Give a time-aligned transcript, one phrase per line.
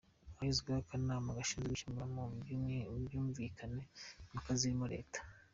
[0.37, 2.23] Hashyizweho akanama gashinzwe gukemura mu
[3.03, 3.81] bwumvikane
[4.23, 5.19] impaka zirimo Leta.